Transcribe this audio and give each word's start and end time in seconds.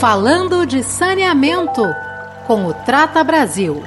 Falando 0.00 0.64
de 0.64 0.84
saneamento 0.84 1.82
com 2.46 2.66
o 2.66 2.72
Trata 2.72 3.24
Brasil. 3.24 3.82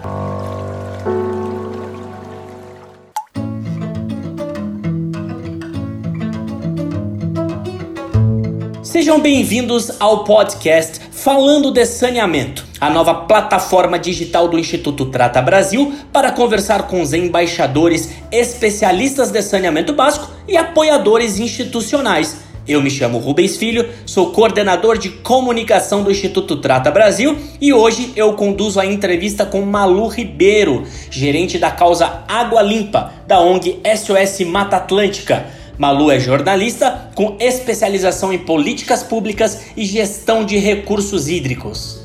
Sejam 8.83 9.21
bem-vindos 9.21 10.01
ao 10.01 10.25
podcast 10.25 10.99
Falando 11.13 11.71
de 11.71 11.85
Saneamento, 11.85 12.65
a 12.81 12.89
nova 12.89 13.13
plataforma 13.13 13.97
digital 13.97 14.49
do 14.49 14.59
Instituto 14.59 15.05
Trata 15.05 15.41
Brasil 15.41 15.93
para 16.11 16.33
conversar 16.33 16.87
com 16.87 17.01
os 17.01 17.13
embaixadores, 17.13 18.11
especialistas 18.29 19.31
de 19.31 19.41
saneamento 19.41 19.93
básico 19.93 20.29
e 20.45 20.57
apoiadores 20.57 21.39
institucionais. 21.39 22.50
Eu 22.67 22.79
me 22.79 22.91
chamo 22.91 23.17
Rubens 23.17 23.57
Filho, 23.57 23.89
sou 24.05 24.31
coordenador 24.31 24.95
de 24.95 25.09
comunicação 25.09 26.03
do 26.03 26.11
Instituto 26.11 26.57
Trata 26.57 26.91
Brasil 26.91 27.35
e 27.59 27.73
hoje 27.73 28.13
eu 28.15 28.33
conduzo 28.33 28.79
a 28.79 28.85
entrevista 28.85 29.43
com 29.47 29.61
Malu 29.61 30.07
Ribeiro, 30.07 30.83
gerente 31.09 31.57
da 31.57 31.71
causa 31.71 32.23
Água 32.27 32.61
Limpa 32.61 33.13
da 33.25 33.39
ONG 33.39 33.79
SOS 33.97 34.45
Mata 34.45 34.75
Atlântica. 34.75 35.47
Malu 35.75 36.11
é 36.11 36.19
jornalista 36.19 37.09
com 37.15 37.35
especialização 37.39 38.31
em 38.31 38.37
políticas 38.37 39.01
públicas 39.01 39.71
e 39.75 39.83
gestão 39.83 40.45
de 40.45 40.57
recursos 40.57 41.27
hídricos. 41.27 41.99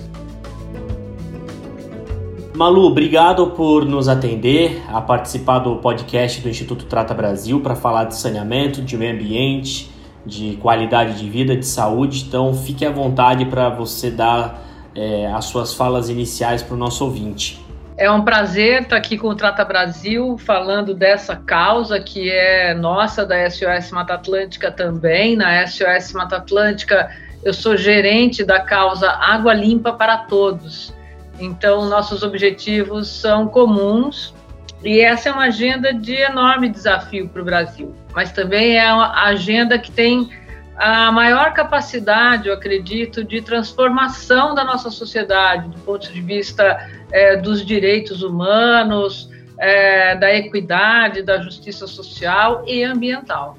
Malu, 2.55 2.87
obrigado 2.87 3.49
por 3.49 3.85
nos 3.85 4.09
atender, 4.09 4.83
a 4.88 5.02
participar 5.02 5.59
do 5.59 5.77
podcast 5.77 6.41
do 6.41 6.49
Instituto 6.49 6.87
Trata 6.87 7.13
Brasil 7.13 7.61
para 7.61 7.77
falar 7.77 8.05
de 8.05 8.16
saneamento, 8.16 8.80
de 8.80 8.97
meio 8.97 9.13
ambiente, 9.13 9.95
de 10.27 10.57
qualidade 10.57 11.19
de 11.19 11.30
vida, 11.30 11.57
de 11.57 11.65
saúde. 11.65 12.25
Então, 12.27 12.53
fique 12.53 12.85
à 12.85 12.91
vontade 12.91 13.45
para 13.47 13.69
você 13.69 14.11
dar 14.11 14.61
é, 14.95 15.27
as 15.29 15.45
suas 15.47 15.73
falas 15.73 16.09
iniciais 16.09 16.62
para 16.62 16.75
o 16.75 16.77
nosso 16.77 17.05
ouvinte. 17.05 17.65
É 17.99 18.10
um 18.10 18.23
prazer 18.23 18.82
estar 18.82 18.97
aqui 18.97 19.16
com 19.16 19.29
o 19.29 19.35
Trata 19.35 19.65
Brasil, 19.65 20.37
falando 20.37 20.93
dessa 20.93 21.35
causa 21.35 21.99
que 21.99 22.30
é 22.30 22.74
nossa 22.74 23.24
da 23.24 23.49
SOS 23.49 23.91
Mata 23.91 24.15
Atlântica 24.15 24.71
também. 24.71 25.35
Na 25.35 25.66
SOS 25.66 26.13
Mata 26.13 26.37
Atlântica, 26.37 27.10
eu 27.43 27.54
sou 27.54 27.74
gerente 27.74 28.45
da 28.45 28.60
causa 28.60 29.10
Água 29.10 29.54
Limpa 29.54 29.95
para 29.95 30.19
Todos. 30.19 30.93
Então, 31.38 31.87
nossos 31.87 32.23
objetivos 32.23 33.09
são 33.09 33.49
comuns 33.49 34.35
e 34.82 35.01
essa 35.01 35.29
é 35.29 35.32
uma 35.32 35.45
agenda 35.45 35.93
de 35.93 36.15
enorme 36.15 36.69
desafio 36.69 37.29
para 37.29 37.43
o 37.43 37.45
Brasil, 37.45 37.95
mas 38.15 38.32
também 38.32 38.79
é 38.79 38.93
uma 38.93 39.24
agenda 39.24 39.79
que 39.79 39.91
tem 39.91 40.30
a 40.77 41.10
maior 41.10 41.55
capacidade, 41.55 42.49
eu 42.49 42.55
acredito, 42.55 43.24
de 43.24 43.41
transformação 43.41 44.54
da 44.54 44.63
nossa 44.63 44.91
sociedade, 44.91 45.69
do 45.69 45.79
ponto 45.79 46.13
de 46.13 46.21
vista 46.21 46.79
é, 47.10 47.37
dos 47.37 47.65
direitos 47.65 48.23
humanos, 48.23 49.30
é, 49.59 50.15
da 50.16 50.35
equidade, 50.35 51.23
da 51.23 51.41
justiça 51.41 51.87
social 51.87 52.63
e 52.66 52.85
ambiental. 52.85 53.57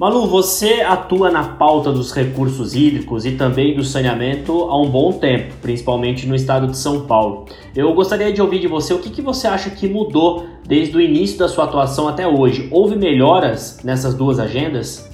Malu, 0.00 0.26
você 0.26 0.80
atua 0.80 1.30
na 1.30 1.44
pauta 1.44 1.92
dos 1.92 2.10
recursos 2.10 2.74
hídricos 2.74 3.26
e 3.26 3.32
também 3.32 3.76
do 3.76 3.84
saneamento 3.84 4.62
há 4.62 4.80
um 4.80 4.88
bom 4.88 5.12
tempo, 5.12 5.52
principalmente 5.60 6.26
no 6.26 6.34
estado 6.34 6.68
de 6.68 6.78
São 6.78 7.06
Paulo. 7.06 7.44
Eu 7.76 7.92
gostaria 7.92 8.32
de 8.32 8.40
ouvir 8.40 8.60
de 8.60 8.66
você 8.66 8.94
o 8.94 8.98
que, 8.98 9.10
que 9.10 9.20
você 9.20 9.46
acha 9.46 9.68
que 9.68 9.86
mudou 9.86 10.46
desde 10.66 10.96
o 10.96 11.02
início 11.02 11.38
da 11.38 11.50
sua 11.50 11.64
atuação 11.64 12.08
até 12.08 12.26
hoje. 12.26 12.66
Houve 12.72 12.96
melhoras 12.96 13.82
nessas 13.84 14.14
duas 14.14 14.38
agendas? 14.38 15.06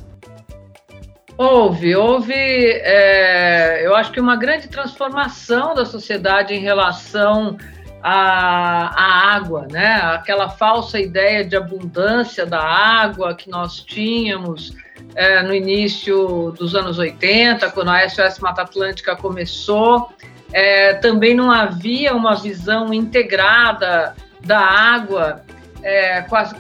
Houve, 1.37 1.97
houve, 1.97 2.33
é, 2.33 3.85
eu 3.85 3.93
acho 3.97 4.13
que 4.13 4.21
uma 4.21 4.37
grande 4.37 4.69
transformação 4.69 5.75
da 5.75 5.85
sociedade 5.85 6.55
em 6.55 6.61
relação 6.61 7.57
à, 8.03 8.89
à 8.95 9.35
água, 9.35 9.67
né? 9.71 9.97
Aquela 10.15 10.49
falsa 10.49 10.99
ideia 11.01 11.45
de 11.45 11.57
abundância 11.57 12.47
da 12.47 12.61
água 12.61 13.35
que 13.35 13.51
nós 13.51 13.81
tínhamos 13.81 14.73
é, 15.15 15.43
no 15.43 15.55
início 15.55 16.53
dos 16.59 16.75
anos 16.75 16.99
80, 16.99 17.71
quando 17.71 17.91
a 17.91 18.09
SOS 18.09 18.39
Mata 18.39 18.63
Atlântica 18.63 19.17
começou. 19.17 20.11
É, 20.53 20.95
também 20.95 21.35
não 21.35 21.51
havia 21.51 22.15
uma 22.15 22.35
visão 22.37 22.95
integrada 22.95 24.15
da 24.45 24.61
água 24.61 25.43
é, 25.83 26.23
com 26.23 26.37
a 26.37 26.55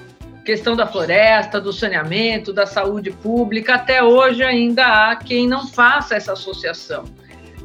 questão 0.44 0.77
da 0.77 0.87
floresta, 0.87 1.60
do 1.60 1.72
saneamento, 1.72 2.53
da 2.53 2.66
saúde 2.66 3.10
pública. 3.10 3.75
Até 3.75 4.03
hoje 4.03 4.43
ainda 4.43 4.87
há 4.87 5.16
quem 5.16 5.47
não 5.47 5.66
faça 5.66 6.15
essa 6.15 6.33
associação. 6.33 7.05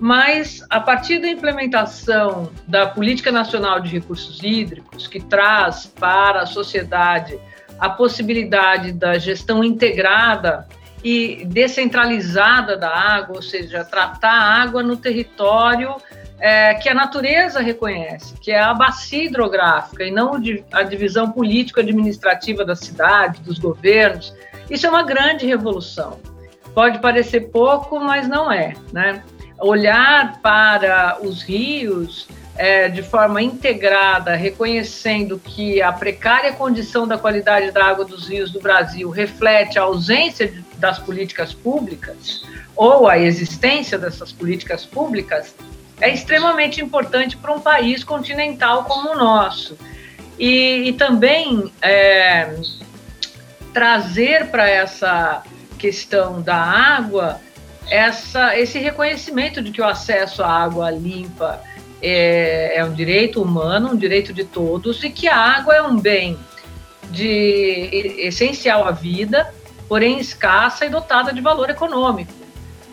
Mas, 0.01 0.65
a 0.67 0.79
partir 0.79 1.19
da 1.19 1.27
implementação 1.27 2.51
da 2.67 2.87
Política 2.87 3.31
Nacional 3.31 3.79
de 3.79 3.91
Recursos 3.91 4.41
Hídricos, 4.41 5.05
que 5.05 5.19
traz 5.19 5.85
para 5.85 6.41
a 6.41 6.45
sociedade 6.47 7.39
a 7.77 7.87
possibilidade 7.87 8.93
da 8.93 9.19
gestão 9.19 9.63
integrada 9.63 10.67
e 11.03 11.45
descentralizada 11.45 12.75
da 12.75 12.89
água, 12.89 13.35
ou 13.35 13.43
seja, 13.43 13.85
tratar 13.85 14.33
a 14.33 14.63
água 14.63 14.81
no 14.81 14.97
território 14.97 15.95
é, 16.39 16.73
que 16.73 16.89
a 16.89 16.95
natureza 16.95 17.59
reconhece, 17.59 18.33
que 18.41 18.51
é 18.51 18.59
a 18.59 18.73
bacia 18.73 19.25
hidrográfica 19.25 20.03
e 20.03 20.09
não 20.09 20.31
a 20.71 20.81
divisão 20.81 21.31
político-administrativa 21.31 22.65
da 22.65 22.75
cidade, 22.75 23.39
dos 23.41 23.59
governos. 23.59 24.33
Isso 24.67 24.87
é 24.87 24.89
uma 24.89 25.03
grande 25.03 25.45
revolução. 25.45 26.19
Pode 26.73 26.97
parecer 26.97 27.51
pouco, 27.51 27.99
mas 27.99 28.27
não 28.27 28.51
é. 28.51 28.73
Né? 28.91 29.21
Olhar 29.61 30.39
para 30.41 31.19
os 31.21 31.41
rios 31.41 32.27
é, 32.55 32.89
de 32.89 33.01
forma 33.01 33.41
integrada, 33.41 34.35
reconhecendo 34.35 35.39
que 35.39 35.81
a 35.81 35.91
precária 35.91 36.53
condição 36.53 37.07
da 37.07 37.17
qualidade 37.17 37.71
da 37.71 37.85
água 37.85 38.05
dos 38.05 38.27
rios 38.27 38.51
do 38.51 38.59
Brasil 38.59 39.09
reflete 39.09 39.79
a 39.79 39.83
ausência 39.83 40.47
de, 40.47 40.61
das 40.77 40.99
políticas 40.99 41.53
públicas 41.53 42.43
ou 42.75 43.07
a 43.07 43.17
existência 43.17 43.97
dessas 43.97 44.31
políticas 44.31 44.85
públicas, 44.85 45.55
é 45.99 46.11
extremamente 46.11 46.81
importante 46.81 47.37
para 47.37 47.53
um 47.53 47.59
país 47.59 48.03
continental 48.03 48.85
como 48.85 49.11
o 49.11 49.15
nosso. 49.15 49.77
E, 50.39 50.89
e 50.89 50.93
também 50.93 51.71
é, 51.81 52.55
trazer 53.73 54.47
para 54.47 54.67
essa 54.67 55.43
questão 55.77 56.41
da 56.41 56.55
água 56.55 57.39
essa, 57.89 58.57
esse 58.57 58.79
reconhecimento 58.79 59.61
de 59.61 59.71
que 59.71 59.81
o 59.81 59.85
acesso 59.85 60.43
à 60.43 60.49
água 60.49 60.89
limpa 60.91 61.61
é, 62.01 62.77
é 62.77 62.85
um 62.85 62.93
direito 62.93 63.41
humano, 63.41 63.91
um 63.91 63.97
direito 63.97 64.33
de 64.33 64.43
todos, 64.43 65.03
e 65.03 65.09
que 65.09 65.27
a 65.27 65.35
água 65.35 65.75
é 65.75 65.81
um 65.81 65.99
bem 65.99 66.37
de, 67.09 67.89
essencial 68.19 68.87
à 68.87 68.91
vida, 68.91 69.53
porém 69.87 70.19
escassa 70.19 70.85
e 70.85 70.89
dotada 70.89 71.33
de 71.33 71.41
valor 71.41 71.69
econômico. 71.69 72.41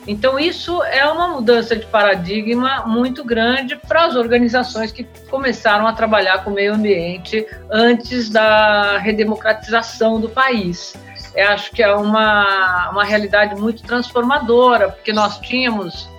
Então, 0.07 0.39
isso 0.39 0.83
é 0.85 1.05
uma 1.07 1.29
mudança 1.29 1.77
de 1.77 1.85
paradigma 1.85 2.87
muito 2.87 3.23
grande 3.23 3.77
para 3.77 4.07
as 4.07 4.17
organizações 4.17 4.91
que 4.91 5.07
começaram 5.29 5.87
a 5.87 5.93
trabalhar 5.93 6.43
com 6.43 6.51
o 6.51 6.55
meio 6.55 6.73
ambiente 6.73 7.47
antes 7.71 8.31
da 8.31 8.97
redemocratização 8.97 10.19
do 10.19 10.31
país. 10.31 10.95
Eu 11.39 11.51
acho 11.51 11.71
que 11.71 11.81
é 11.81 11.95
uma, 11.95 12.91
uma 12.91 13.05
realidade 13.05 13.55
muito 13.55 13.85
transformadora, 13.85 14.91
porque 14.91 15.13
nós 15.13 15.39
tínhamos 15.39 16.11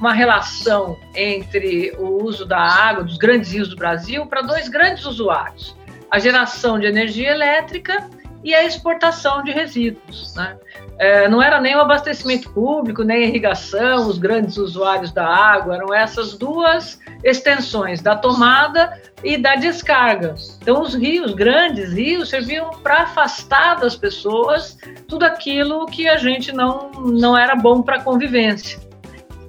uma 0.00 0.12
relação 0.12 0.98
entre 1.14 1.92
o 1.96 2.24
uso 2.24 2.44
da 2.44 2.58
água, 2.58 3.04
dos 3.04 3.16
grandes 3.16 3.52
rios 3.52 3.68
do 3.68 3.76
Brasil, 3.76 4.26
para 4.26 4.42
dois 4.42 4.68
grandes 4.68 5.04
usuários: 5.04 5.76
a 6.10 6.18
geração 6.18 6.76
de 6.76 6.86
energia 6.86 7.30
elétrica 7.30 8.10
e 8.44 8.54
a 8.54 8.62
exportação 8.62 9.42
de 9.42 9.50
resíduos. 9.50 10.34
Né? 10.36 10.56
É, 10.98 11.28
não 11.28 11.42
era 11.42 11.60
nem 11.60 11.74
o 11.74 11.80
abastecimento 11.80 12.50
público, 12.50 13.02
nem 13.02 13.24
a 13.24 13.26
irrigação, 13.26 14.06
os 14.06 14.18
grandes 14.18 14.58
usuários 14.58 15.10
da 15.10 15.26
água, 15.26 15.76
eram 15.76 15.92
essas 15.92 16.34
duas 16.34 17.00
extensões, 17.24 18.02
da 18.02 18.14
tomada 18.14 19.00
e 19.24 19.38
da 19.38 19.56
descarga. 19.56 20.34
Então, 20.60 20.82
os 20.82 20.94
rios, 20.94 21.32
grandes 21.34 21.94
rios, 21.94 22.28
serviam 22.28 22.70
para 22.82 23.04
afastar 23.04 23.76
das 23.76 23.96
pessoas 23.96 24.76
tudo 25.08 25.24
aquilo 25.24 25.86
que 25.86 26.06
a 26.06 26.18
gente 26.18 26.52
não, 26.52 26.90
não 26.90 27.36
era 27.36 27.56
bom 27.56 27.80
para 27.80 27.96
a 27.96 28.02
convivência. 28.02 28.78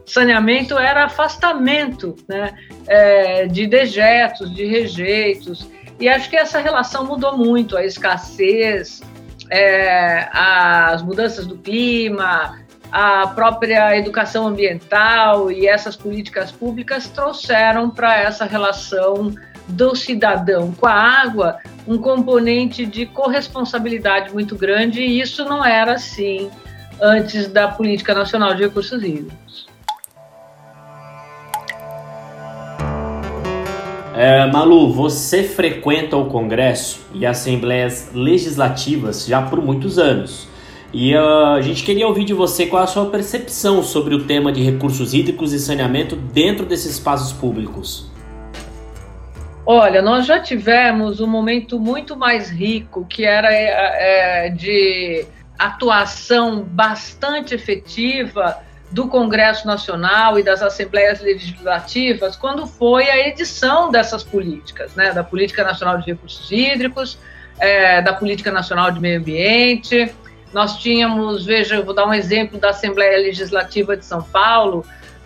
Saneamento 0.05 0.77
era 0.77 1.05
afastamento 1.05 2.15
né, 2.29 2.55
é, 2.87 3.47
de 3.47 3.67
dejetos, 3.67 4.53
de 4.53 4.63
rejeitos, 4.65 5.67
e 5.99 6.09
acho 6.09 6.29
que 6.29 6.35
essa 6.35 6.59
relação 6.59 7.05
mudou 7.05 7.37
muito, 7.37 7.77
a 7.77 7.85
escassez, 7.85 9.01
é, 9.49 10.27
as 10.31 11.01
mudanças 11.01 11.45
do 11.45 11.57
clima, 11.57 12.59
a 12.91 13.27
própria 13.27 13.97
educação 13.97 14.47
ambiental 14.47 15.51
e 15.51 15.67
essas 15.67 15.95
políticas 15.95 16.51
públicas 16.51 17.07
trouxeram 17.07 17.89
para 17.89 18.17
essa 18.17 18.45
relação 18.45 19.33
do 19.67 19.95
cidadão 19.95 20.71
com 20.73 20.85
a 20.85 20.93
água 20.93 21.59
um 21.87 21.97
componente 21.97 22.85
de 22.85 23.05
corresponsabilidade 23.05 24.31
muito 24.31 24.55
grande 24.55 25.01
e 25.01 25.19
isso 25.19 25.43
não 25.45 25.65
era 25.65 25.93
assim 25.93 26.49
antes 27.01 27.47
da 27.47 27.67
Política 27.67 28.13
Nacional 28.13 28.53
de 28.53 28.63
Recursos 28.63 29.03
Hídricos. 29.03 29.64
É, 34.17 34.45
Malu, 34.45 34.93
você 34.93 35.43
frequenta 35.43 36.15
o 36.15 36.27
Congresso 36.27 37.05
e 37.13 37.25
assembleias 37.25 38.11
legislativas 38.13 39.25
já 39.25 39.41
por 39.41 39.61
muitos 39.61 39.99
anos. 39.99 40.47
E 40.93 41.13
uh, 41.13 41.47
a 41.57 41.61
gente 41.61 41.83
queria 41.83 42.07
ouvir 42.07 42.23
de 42.23 42.33
você 42.33 42.65
qual 42.65 42.81
a 42.81 42.87
sua 42.87 43.07
percepção 43.07 43.83
sobre 43.83 44.15
o 44.15 44.23
tema 44.23 44.53
de 44.53 44.63
recursos 44.63 45.13
hídricos 45.13 45.51
e 45.51 45.59
saneamento 45.59 46.15
dentro 46.15 46.65
desses 46.65 46.93
espaços 46.93 47.33
públicos. 47.33 48.09
Olha, 49.65 50.01
nós 50.01 50.25
já 50.25 50.39
tivemos 50.39 51.19
um 51.19 51.27
momento 51.27 51.77
muito 51.77 52.15
mais 52.15 52.49
rico, 52.49 53.05
que 53.09 53.25
era 53.25 53.51
é, 53.51 54.49
de 54.49 55.25
atuação 55.59 56.63
bastante 56.63 57.53
efetiva 57.53 58.63
do 58.95 59.09
Congresso 59.09 59.67
Nacional 59.67 60.39
e 60.39 60.43
das 60.43 60.61
Assembleias 60.61 61.19
Legislativas 61.19 62.37
quando 62.37 62.65
foi 62.65 63.09
a 63.09 63.27
edição 63.27 63.91
dessas 63.91 64.23
políticas, 64.23 64.95
né, 64.95 65.11
da 65.11 65.21
Política 65.21 65.65
Nacional 65.65 65.97
de 65.97 66.05
Recursos 66.05 66.49
Hídricos, 66.49 67.17
é, 67.59 68.01
da 68.01 68.13
Política 68.13 68.53
Nacional 68.53 68.91
de 68.91 69.01
Meio 69.01 69.19
Ambiente. 69.19 70.15
Nós 70.53 70.77
tínhamos, 70.77 71.45
veja, 71.45 71.75
eu 71.75 71.83
vou 71.83 71.93
dar 71.93 72.05
um 72.05 72.13
exemplo 72.13 72.57
da 72.57 72.69
Assembleia 72.69 73.17
Legislativa 73.17 73.97
de 73.97 74.05
São 74.05 74.23
Paulo, 74.23 74.85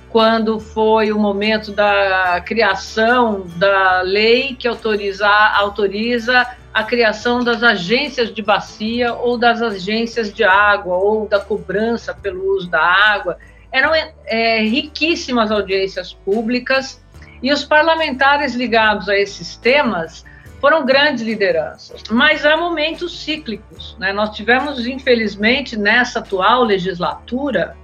quando 0.09 0.59
foi 0.59 1.11
o 1.11 1.19
momento 1.19 1.71
da 1.71 2.41
criação 2.43 3.45
da 3.57 4.01
lei 4.01 4.55
que 4.55 4.67
autoriza, 4.67 5.27
autoriza 5.27 6.43
a 6.73 6.83
criação 6.83 7.43
das 7.43 7.61
agências 7.61 8.33
de 8.33 8.41
bacia 8.41 9.13
ou 9.13 9.37
das 9.37 9.61
agências 9.61 10.33
de 10.33 10.43
água 10.43 10.95
ou 10.95 11.27
da 11.27 11.39
cobrança 11.39 12.15
pelo 12.15 12.55
uso 12.55 12.67
da 12.67 12.81
água. 12.81 13.37
Eram 13.71 13.91
é, 14.25 14.61
riquíssimas 14.61 15.51
audiências 15.51 16.13
públicas 16.13 17.03
e 17.41 17.51
os 17.51 17.63
parlamentares 17.63 18.55
ligados 18.55 19.07
a 19.07 19.15
esses 19.15 19.55
temas 19.55 20.25
foram 20.59 20.85
grandes 20.85 21.23
lideranças, 21.23 22.03
mas 22.09 22.45
há 22.45 22.57
momentos 22.57 23.23
cíclicos. 23.23 23.95
Né? 23.97 24.11
Nós 24.11 24.35
tivemos, 24.35 24.85
infelizmente, 24.85 25.77
nessa 25.77 26.19
atual 26.19 26.63
legislatura, 26.63 27.77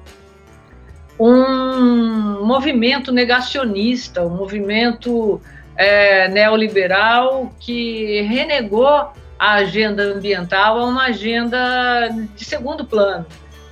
um 1.17 2.45
movimento 2.45 3.13
negacionista, 3.13 4.25
um 4.25 4.35
movimento 4.35 5.41
é, 5.77 6.27
neoliberal 6.27 7.53
que 7.59 8.21
renegou 8.23 9.13
a 9.39 9.53
agenda 9.53 10.03
ambiental 10.03 10.79
a 10.79 10.85
uma 10.85 11.05
agenda 11.05 12.09
de 12.35 12.43
segundo 12.43 12.83
plano 12.83 13.25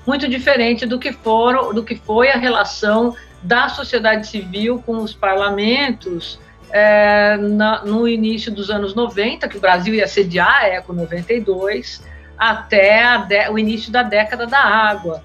muito 0.05 0.27
diferente 0.27 0.85
do 0.85 0.99
que, 0.99 1.11
foram, 1.11 1.73
do 1.73 1.83
que 1.83 1.95
foi 1.95 2.29
a 2.29 2.37
relação 2.37 3.15
da 3.41 3.69
sociedade 3.69 4.27
civil 4.27 4.81
com 4.85 4.97
os 4.97 5.13
parlamentos 5.13 6.39
é, 6.71 7.37
na, 7.37 7.85
no 7.85 8.07
início 8.07 8.51
dos 8.51 8.69
anos 8.69 8.95
90, 8.95 9.47
que 9.47 9.57
o 9.57 9.61
Brasil 9.61 9.93
ia 9.93 10.07
sediar 10.07 10.63
a 10.63 10.67
ECO 10.69 10.93
92, 10.93 12.03
até 12.37 13.17
de, 13.19 13.49
o 13.49 13.59
início 13.59 13.91
da 13.91 14.01
década 14.01 14.47
da 14.47 14.59
água. 14.59 15.23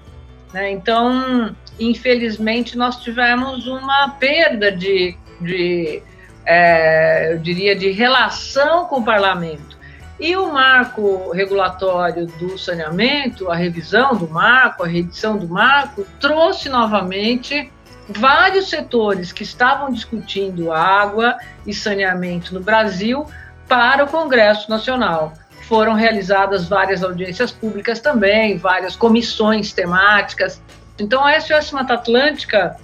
Né? 0.53 0.71
Então, 0.71 1.55
infelizmente, 1.79 2.77
nós 2.77 2.97
tivemos 2.97 3.67
uma 3.67 4.09
perda 4.09 4.71
de, 4.71 5.17
de 5.41 6.03
é, 6.45 7.33
eu 7.33 7.39
diria, 7.39 7.75
de 7.75 7.91
relação 7.91 8.85
com 8.85 8.97
o 8.97 9.03
parlamento. 9.03 9.78
E 10.19 10.35
o 10.35 10.51
marco 10.51 11.31
regulatório 11.31 12.27
do 12.27 12.57
saneamento, 12.57 13.49
a 13.49 13.55
revisão 13.55 14.15
do 14.15 14.27
marco, 14.27 14.83
a 14.83 14.87
reedição 14.87 15.37
do 15.37 15.47
marco, 15.47 16.05
trouxe 16.19 16.67
novamente 16.67 17.71
vários 18.09 18.69
setores 18.69 19.31
que 19.31 19.43
estavam 19.43 19.91
discutindo 19.91 20.73
água 20.73 21.37
e 21.65 21.73
saneamento 21.73 22.53
no 22.53 22.59
Brasil 22.59 23.25
para 23.67 24.03
o 24.03 24.07
Congresso 24.07 24.69
Nacional. 24.69 25.33
Foram 25.67 25.93
realizadas 25.93 26.67
várias 26.67 27.01
audiências 27.01 27.51
públicas 27.51 28.01
também, 28.01 28.57
várias 28.57 28.95
comissões 28.95 29.71
temáticas. 29.71 30.61
Então, 30.99 31.23
a 31.23 31.39
SOS 31.39 31.71
Mata 31.71 31.93
Atlântica 31.93 32.75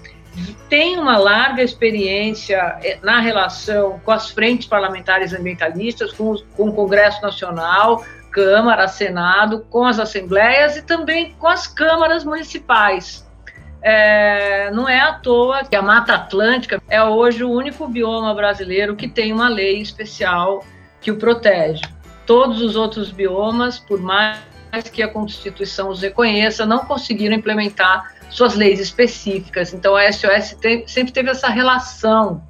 tem 0.70 0.98
uma 0.98 1.18
larga 1.18 1.62
experiência 1.62 2.78
eh, 2.84 2.98
na 3.02 3.20
relação 3.20 4.00
com 4.04 4.12
as 4.12 4.30
frentes 4.30 4.68
parlamentares 4.68 5.34
ambientalistas, 5.34 6.12
com, 6.12 6.36
com 6.56 6.70
o 6.70 6.74
Congresso 6.74 7.22
Nacional, 7.22 8.04
Câmara, 8.32 8.88
Senado, 8.88 9.66
com 9.70 9.86
as 9.86 10.00
assembleias 10.00 10.76
e 10.76 10.82
também 10.82 11.34
com 11.40 11.48
as 11.48 11.68
câmaras 11.68 12.26
municipais. 12.26 13.26
É, 13.82 14.72
não 14.72 14.90
é 14.90 15.00
à 15.00 15.14
toa 15.14 15.64
que 15.64 15.76
a 15.76 15.82
Mata 15.82 16.16
Atlântica 16.16 16.82
é 16.90 17.02
hoje 17.04 17.44
o 17.44 17.52
único 17.52 17.88
bioma 17.88 18.34
brasileiro 18.34 18.96
que 18.96 19.08
tem 19.08 19.32
uma 19.32 19.48
lei 19.48 19.80
especial 19.80 20.66
que 21.00 21.12
o 21.12 21.18
protege. 21.18 21.84
Todos 22.26 22.62
os 22.62 22.76
outros 22.76 23.12
biomas, 23.12 23.78
por 23.78 24.02
mais 24.02 24.40
que 24.92 25.04
a 25.04 25.08
Constituição 25.08 25.90
os 25.90 26.02
reconheça, 26.02 26.66
não 26.66 26.80
conseguiram 26.80 27.36
implementar 27.36 28.15
suas 28.30 28.56
leis 28.56 28.80
específicas. 28.80 29.74
Então, 29.74 29.96
a 29.96 30.12
SOS 30.12 30.56
tem, 30.60 30.88
sempre 30.88 31.14
teve 31.14 31.30
essa 31.30 31.48
relação 31.50 32.44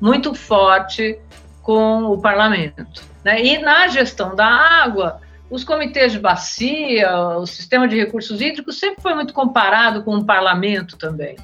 muito 0.00 0.34
forte 0.34 1.18
com 1.62 2.04
o 2.04 2.20
parlamento. 2.20 3.02
Né? 3.24 3.42
E 3.44 3.58
na 3.58 3.88
gestão 3.88 4.34
da 4.34 4.46
água, 4.46 5.20
os 5.50 5.64
comitês 5.64 6.12
de 6.12 6.18
bacia, 6.18 7.10
o 7.36 7.46
sistema 7.46 7.86
de 7.86 7.96
recursos 7.96 8.40
hídricos 8.40 8.78
sempre 8.78 9.02
foi 9.02 9.14
muito 9.14 9.34
comparado 9.34 10.02
com 10.02 10.16
o 10.16 10.24
parlamento 10.24 10.96
também, 10.96 11.36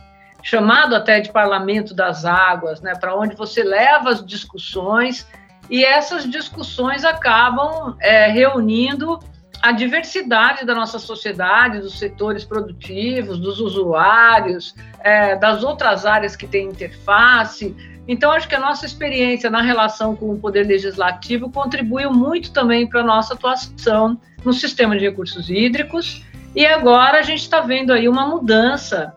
chamado 0.42 0.94
até 0.94 1.20
de 1.20 1.30
parlamento 1.30 1.92
das 1.92 2.24
águas, 2.24 2.80
né? 2.80 2.94
para 2.94 3.14
onde 3.16 3.34
você 3.34 3.62
leva 3.62 4.10
as 4.10 4.24
discussões 4.24 5.26
e 5.68 5.84
essas 5.84 6.28
discussões 6.30 7.04
acabam 7.04 7.96
é, 8.00 8.28
reunindo 8.28 9.18
a 9.66 9.72
diversidade 9.72 10.64
da 10.64 10.76
nossa 10.76 10.96
sociedade, 10.96 11.80
dos 11.80 11.98
setores 11.98 12.44
produtivos, 12.44 13.36
dos 13.36 13.58
usuários, 13.58 14.76
é, 15.00 15.34
das 15.34 15.64
outras 15.64 16.06
áreas 16.06 16.36
que 16.36 16.46
têm 16.46 16.68
interface. 16.68 17.74
Então, 18.06 18.30
acho 18.30 18.46
que 18.48 18.54
a 18.54 18.60
nossa 18.60 18.86
experiência 18.86 19.50
na 19.50 19.60
relação 19.60 20.14
com 20.14 20.30
o 20.30 20.38
Poder 20.38 20.68
Legislativo 20.68 21.50
contribuiu 21.50 22.12
muito 22.12 22.52
também 22.52 22.88
para 22.88 23.00
a 23.00 23.04
nossa 23.04 23.34
atuação 23.34 24.20
no 24.44 24.52
sistema 24.52 24.96
de 24.96 25.04
recursos 25.04 25.50
hídricos. 25.50 26.22
E 26.54 26.64
agora 26.64 27.18
a 27.18 27.22
gente 27.22 27.40
está 27.40 27.60
vendo 27.60 27.92
aí 27.92 28.08
uma 28.08 28.24
mudança, 28.24 29.12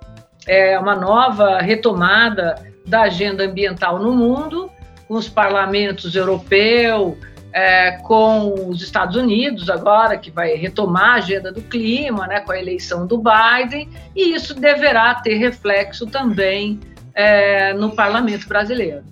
é, 0.47 0.79
uma 0.79 0.95
nova 0.95 1.59
retomada 1.59 2.55
da 2.87 3.01
agenda 3.01 3.43
ambiental 3.43 3.99
no 3.99 4.15
mundo, 4.15 4.71
com 5.07 5.13
os 5.13 5.29
parlamentos 5.29 6.15
europeu, 6.15 7.15
é, 7.53 7.91
com 8.03 8.69
os 8.69 8.81
Estados 8.81 9.15
Unidos 9.15 9.69
agora, 9.69 10.17
que 10.17 10.31
vai 10.31 10.55
retomar 10.55 11.11
a 11.11 11.13
agenda 11.15 11.51
do 11.51 11.61
clima, 11.61 12.27
né, 12.27 12.39
com 12.39 12.51
a 12.51 12.59
eleição 12.59 13.07
do 13.07 13.17
Biden, 13.17 13.89
e 14.15 14.33
isso 14.33 14.53
deverá 14.53 15.15
ter 15.15 15.35
reflexo 15.35 16.05
também 16.05 16.79
é, 17.13 17.73
no 17.73 17.91
parlamento 17.91 18.47
brasileiro. 18.47 19.03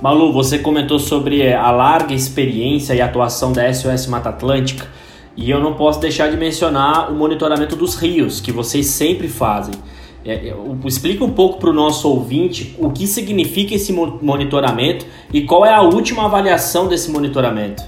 Malu, 0.00 0.32
você 0.32 0.58
comentou 0.58 0.98
sobre 0.98 1.52
a 1.52 1.70
larga 1.70 2.14
experiência 2.14 2.94
e 2.94 3.02
atuação 3.02 3.52
da 3.52 3.70
SOS 3.72 4.06
Mata 4.06 4.30
Atlântica, 4.30 4.88
e 5.36 5.50
eu 5.50 5.60
não 5.60 5.74
posso 5.74 6.00
deixar 6.00 6.30
de 6.30 6.36
mencionar 6.36 7.10
o 7.10 7.14
monitoramento 7.14 7.76
dos 7.76 7.94
rios, 7.96 8.40
que 8.40 8.50
vocês 8.50 8.86
sempre 8.86 9.28
fazem. 9.28 9.74
É, 10.24 10.48
é, 10.48 10.54
explica 10.84 11.24
um 11.24 11.32
pouco 11.32 11.58
para 11.58 11.70
o 11.70 11.72
nosso 11.72 12.08
ouvinte 12.08 12.74
o 12.78 12.90
que 12.90 13.06
significa 13.06 13.74
esse 13.74 13.92
monitoramento 13.92 15.06
e 15.32 15.42
qual 15.42 15.64
é 15.64 15.72
a 15.72 15.80
última 15.80 16.26
avaliação 16.26 16.88
desse 16.88 17.10
monitoramento. 17.10 17.82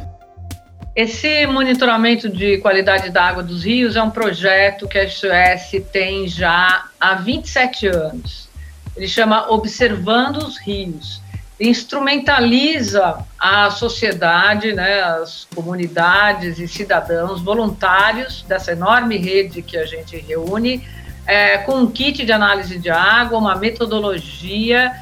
Esse 0.95 1.47
monitoramento 1.47 2.29
de 2.29 2.59
qualidade 2.59 3.11
da 3.11 3.25
água 3.25 3.43
dos 3.43 3.65
rios 3.65 3.97
é 3.97 4.03
um 4.03 4.11
projeto 4.11 4.87
que 4.87 4.99
a 4.99 5.09
SOS 5.09 5.83
tem 5.91 6.29
já 6.29 6.85
há 7.01 7.15
27 7.15 7.87
anos. 7.87 8.49
Ele 8.95 9.09
chama 9.09 9.51
Observando 9.51 10.39
os 10.39 10.59
Rios. 10.59 11.23
Instrumentaliza 11.59 13.25
a 13.39 13.71
sociedade, 13.71 14.75
né, 14.75 15.01
as 15.01 15.47
comunidades 15.55 16.59
e 16.59 16.69
cidadãos 16.69 17.41
voluntários 17.41 18.43
dessa 18.43 18.73
enorme 18.73 19.17
rede 19.17 19.63
que 19.63 19.79
a 19.79 19.87
gente 19.87 20.17
reúne 20.19 20.83
é, 21.27 21.59
com 21.59 21.77
um 21.77 21.91
kit 21.91 22.25
de 22.25 22.33
análise 22.33 22.79
de 22.79 22.91
água, 22.91 23.39
uma 23.39 23.57
metodologia 23.57 24.93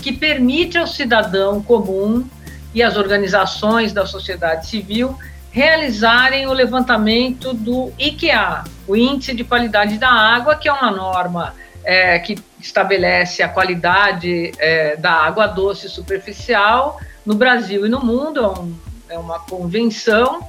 que 0.00 0.12
permite 0.12 0.78
ao 0.78 0.86
cidadão 0.86 1.62
comum 1.62 2.26
e 2.74 2.82
às 2.82 2.96
organizações 2.96 3.92
da 3.92 4.06
sociedade 4.06 4.66
civil 4.66 5.16
realizarem 5.50 6.46
o 6.46 6.52
levantamento 6.52 7.52
do 7.52 7.92
IQA, 7.98 8.64
o 8.86 8.94
Índice 8.94 9.34
de 9.34 9.42
Qualidade 9.42 9.98
da 9.98 10.08
Água, 10.08 10.54
que 10.54 10.68
é 10.68 10.72
uma 10.72 10.92
norma 10.92 11.54
é, 11.84 12.18
que 12.20 12.38
estabelece 12.60 13.42
a 13.42 13.48
qualidade 13.48 14.52
é, 14.58 14.96
da 14.96 15.12
água 15.12 15.46
doce 15.46 15.88
superficial 15.88 17.00
no 17.24 17.34
Brasil 17.34 17.84
e 17.84 17.88
no 17.88 18.00
mundo, 18.04 18.40
é, 18.40 18.48
um, 18.48 18.74
é 19.08 19.18
uma 19.18 19.40
convenção 19.40 20.40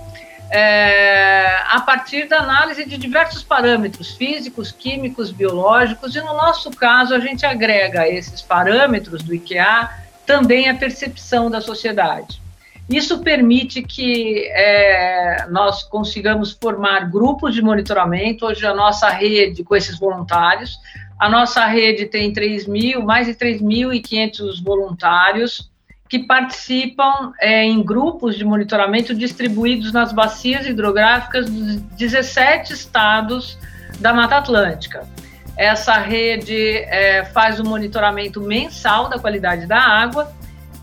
é, 0.51 1.63
a 1.69 1.79
partir 1.79 2.27
da 2.27 2.39
análise 2.39 2.83
de 2.83 2.97
diversos 2.97 3.41
parâmetros 3.41 4.15
físicos, 4.15 4.69
químicos, 4.69 5.31
biológicos, 5.31 6.13
e 6.13 6.19
no 6.19 6.33
nosso 6.33 6.69
caso 6.71 7.15
a 7.15 7.19
gente 7.19 7.45
agrega 7.45 8.05
esses 8.05 8.41
parâmetros 8.41 9.23
do 9.23 9.33
IKEA 9.33 9.89
também 10.25 10.69
a 10.69 10.75
percepção 10.75 11.49
da 11.49 11.61
sociedade. 11.61 12.41
Isso 12.89 13.19
permite 13.19 13.81
que 13.81 14.45
é, 14.49 15.47
nós 15.49 15.83
consigamos 15.83 16.51
formar 16.51 17.09
grupos 17.09 17.55
de 17.55 17.61
monitoramento. 17.61 18.45
Hoje 18.45 18.65
a 18.65 18.75
nossa 18.75 19.07
rede 19.07 19.63
com 19.63 19.73
esses 19.73 19.97
voluntários, 19.97 20.77
a 21.17 21.29
nossa 21.29 21.65
rede 21.65 22.07
tem 22.07 22.33
3 22.33 22.67
mil, 22.67 23.01
mais 23.03 23.27
de 23.27 23.33
3.500 23.35 24.61
voluntários 24.61 25.70
que 26.11 26.19
participam 26.19 27.31
é, 27.39 27.63
em 27.63 27.81
grupos 27.81 28.35
de 28.35 28.43
monitoramento 28.43 29.15
distribuídos 29.15 29.93
nas 29.93 30.11
bacias 30.11 30.67
hidrográficas 30.67 31.49
dos 31.49 31.77
17 31.77 32.73
estados 32.73 33.57
da 33.97 34.13
Mata 34.13 34.35
Atlântica. 34.35 35.07
Essa 35.55 35.93
rede 35.93 36.79
é, 36.79 37.23
faz 37.23 37.61
o 37.61 37.63
um 37.63 37.69
monitoramento 37.69 38.41
mensal 38.41 39.07
da 39.07 39.17
qualidade 39.17 39.65
da 39.65 39.79
água. 39.79 40.33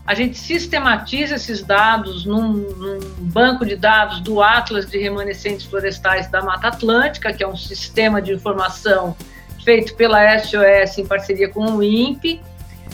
A 0.03 0.15
gente 0.15 0.35
sistematiza 0.35 1.35
esses 1.35 1.61
dados 1.61 2.25
num, 2.25 2.51
num 2.51 2.99
banco 3.19 3.63
de 3.63 3.75
dados 3.75 4.21
do 4.21 4.41
Atlas 4.41 4.89
de 4.89 4.97
Remanescentes 4.97 5.67
Florestais 5.67 6.27
da 6.31 6.41
Mata 6.41 6.69
Atlântica, 6.69 7.31
que 7.31 7.43
é 7.43 7.47
um 7.47 7.55
sistema 7.55 8.19
de 8.19 8.33
informação 8.33 9.15
feito 9.63 9.93
pela 9.93 10.39
SOS 10.39 10.97
em 10.97 11.05
parceria 11.05 11.49
com 11.49 11.65
o 11.75 11.83
INPE 11.83 12.41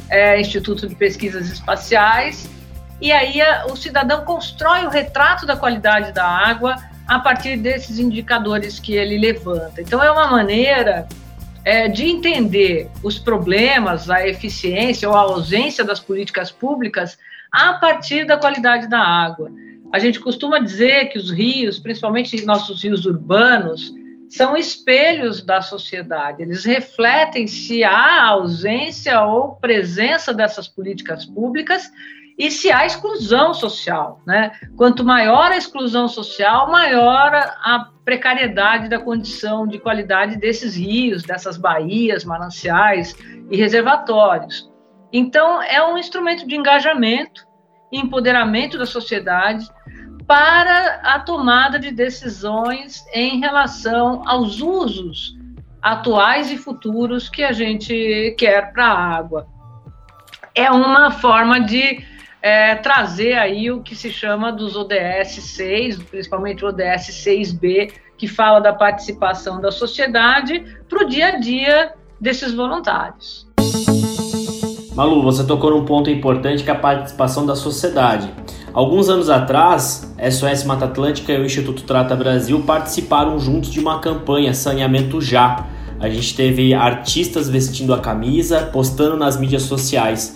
é, 0.09 0.39
Instituto 0.39 0.88
de 0.88 0.95
Pesquisas 0.95 1.50
Espaciais, 1.50 2.50
e 3.01 3.12
aí 3.12 3.39
o 3.69 3.75
cidadão 3.75 4.24
constrói 4.24 4.85
o 4.85 4.89
retrato 4.89 5.45
da 5.45 5.55
qualidade 5.57 6.13
da 6.13 6.25
água 6.25 6.77
a 7.07 7.19
partir 7.19 7.57
desses 7.57 8.00
indicadores 8.00 8.79
que 8.79 8.93
ele 8.95 9.17
levanta. 9.17 9.81
Então, 9.81 10.01
é 10.01 10.09
uma 10.09 10.27
maneira 10.27 11.07
é, 11.63 11.88
de 11.88 12.05
entender 12.05 12.89
os 13.03 13.19
problemas, 13.19 14.09
a 14.09 14.27
eficiência 14.27 15.09
ou 15.09 15.15
a 15.15 15.21
ausência 15.21 15.83
das 15.83 16.00
políticas 16.00 16.51
públicas 16.51 17.17
a 17.51 17.74
partir 17.74 18.25
da 18.25 18.38
qualidade 18.38 18.88
da 18.88 19.00
água. 19.00 19.51
A 19.93 20.00
gente 20.00 20.19
costuma 20.19 20.59
dizer 20.59 21.05
que 21.09 21.17
os 21.17 21.31
rios, 21.31 21.79
principalmente 21.79 22.43
nossos 22.45 22.83
rios 22.83 23.05
urbanos, 23.05 23.93
são 24.36 24.58
espelhos 24.58 25.42
da 25.42 25.62
sociedade, 25.62 26.42
eles 26.42 26.65
refletem 26.65 27.48
se 27.48 27.84
há 27.84 28.27
ausência 28.27 29.24
ou 29.24 29.56
presença 29.56 30.34
dessas 30.34 30.68
políticas 30.68 31.25
públicas 31.25 31.89
e 32.38 32.51
se 32.51 32.70
há 32.70 32.86
exclusão 32.86 33.54
social. 33.54 34.22
Né? 34.27 34.51
Quanto 34.75 35.06
maior 35.06 35.51
a 35.51 35.58
exclusão 35.58 36.10
social, 36.10 36.70
maior 36.70 37.34
a 37.34 37.89
precariedade 38.04 38.89
da 38.89 39.00
condição 39.00 39.65
de 39.65 39.80
qualidade 39.80 40.36
desses 40.38 40.75
rios, 40.75 41.24
dessas 41.24 41.56
baías, 41.56 42.25
mananciais 42.25 43.15
e 43.50 43.56
reservatórios. 43.56 44.70
Então, 45.13 45.62
é 45.62 45.82
um 45.82 45.98
instrumento 45.98 46.46
de 46.46 46.56
engajamento 46.56 47.46
empoderamento 47.92 48.77
da 48.77 48.86
sociedade 48.86 49.65
para 50.27 51.01
a 51.03 51.20
tomada 51.20 51.79
de 51.79 51.91
decisões 51.91 53.03
em 53.13 53.39
relação 53.39 54.27
aos 54.27 54.62
usos 54.62 55.36
atuais 55.82 56.50
e 56.51 56.58
futuros 56.58 57.29
que 57.29 57.44
a 57.44 57.51
gente 57.51 58.36
quer 58.38 58.74
para 58.74 58.88
a 58.88 59.15
água. 59.15 59.48
É 60.53 60.72
uma 60.72 61.12
forma 61.12 61.60
de 61.60 62.03
é, 62.41 62.75
trazer 62.75 63.34
aí 63.34 63.72
o 63.72 63.82
que 63.82 63.96
se 63.96 64.10
chama 64.10 64.51
dos 64.51 64.75
ODS 64.75 65.44
6, 65.44 66.03
principalmente 66.03 66.65
o 66.65 66.70
ODS 66.70 67.24
6B, 67.25 67.91
que 68.17 68.27
fala 68.27 68.60
da 68.60 68.74
participação 68.74 69.62
da 69.62 69.72
sociedade 69.72 70.63
para 70.89 71.03
o 71.03 71.08
dia 71.08 71.27
a 71.27 71.39
dia 71.39 71.94
desses 72.20 72.53
voluntários. 72.53 73.48
Malu, 74.96 75.22
você 75.22 75.46
tocou 75.46 75.72
num 75.72 75.86
ponto 75.86 76.10
importante 76.10 76.63
que 76.63 76.70
é 76.70 76.74
a 76.74 76.79
participação 76.79 77.46
da 77.46 77.55
sociedade. 77.55 78.32
Alguns 78.75 79.08
anos 79.08 79.29
atrás, 79.29 80.13
SOS 80.20 80.65
Mata 80.65 80.84
Atlântica 80.84 81.32
e 81.32 81.39
o 81.39 81.46
Instituto 81.46 81.84
Trata 81.84 82.13
Brasil 82.13 82.62
participaram 82.63 83.39
juntos 83.39 83.72
de 83.72 83.79
uma 83.79 84.00
campanha 84.00 84.53
Saneamento 84.53 85.22
Já. 85.22 85.65
A 85.98 86.10
gente 86.10 86.36
teve 86.36 86.74
artistas 86.74 87.48
vestindo 87.48 87.94
a 87.94 88.00
camisa, 88.00 88.70
postando 88.74 89.15
nas 89.15 89.39
mídias 89.39 89.62
sociais. 89.62 90.36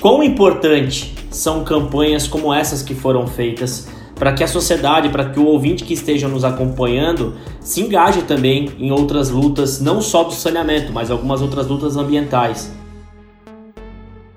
Quão 0.00 0.22
importante 0.22 1.16
são 1.32 1.64
campanhas 1.64 2.28
como 2.28 2.54
essas 2.54 2.80
que 2.80 2.94
foram 2.94 3.26
feitas 3.26 3.88
para 4.14 4.32
que 4.32 4.44
a 4.44 4.48
sociedade, 4.48 5.08
para 5.08 5.30
que 5.30 5.40
o 5.40 5.46
ouvinte 5.46 5.82
que 5.82 5.94
esteja 5.94 6.28
nos 6.28 6.44
acompanhando 6.44 7.34
se 7.58 7.80
engaje 7.80 8.22
também 8.22 8.70
em 8.78 8.92
outras 8.92 9.30
lutas, 9.30 9.80
não 9.80 10.00
só 10.00 10.22
do 10.22 10.32
saneamento, 10.32 10.92
mas 10.92 11.10
algumas 11.10 11.42
outras 11.42 11.66
lutas 11.66 11.96
ambientais? 11.96 12.72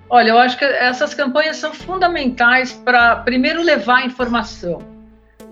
Olha, 0.09 0.29
eu 0.29 0.37
acho 0.37 0.57
que 0.57 0.63
essas 0.63 1.13
campanhas 1.13 1.57
são 1.57 1.73
fundamentais 1.73 2.71
para, 2.71 3.17
primeiro, 3.17 3.61
levar 3.61 4.05
informação. 4.05 4.79